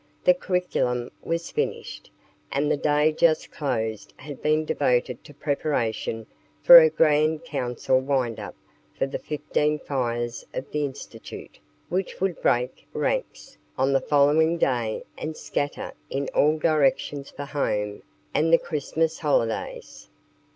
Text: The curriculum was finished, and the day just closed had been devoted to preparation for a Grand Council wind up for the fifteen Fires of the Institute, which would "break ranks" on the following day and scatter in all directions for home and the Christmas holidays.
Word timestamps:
The 0.23 0.33
curriculum 0.33 1.11
was 1.21 1.51
finished, 1.51 2.09
and 2.51 2.71
the 2.71 2.75
day 2.75 3.11
just 3.11 3.51
closed 3.51 4.15
had 4.17 4.41
been 4.41 4.65
devoted 4.65 5.23
to 5.23 5.31
preparation 5.35 6.25
for 6.63 6.79
a 6.79 6.89
Grand 6.89 7.45
Council 7.45 7.99
wind 7.99 8.39
up 8.39 8.55
for 8.97 9.05
the 9.05 9.19
fifteen 9.19 9.77
Fires 9.77 10.43
of 10.55 10.71
the 10.71 10.85
Institute, 10.85 11.59
which 11.89 12.19
would 12.19 12.41
"break 12.41 12.87
ranks" 12.93 13.59
on 13.77 13.93
the 13.93 14.01
following 14.01 14.57
day 14.57 15.03
and 15.19 15.37
scatter 15.37 15.93
in 16.09 16.27
all 16.33 16.57
directions 16.57 17.29
for 17.29 17.45
home 17.45 18.01
and 18.33 18.51
the 18.51 18.57
Christmas 18.57 19.19
holidays. 19.19 20.09